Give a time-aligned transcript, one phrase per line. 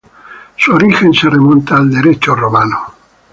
[0.57, 2.91] Su origen se remonta al Derecho romano.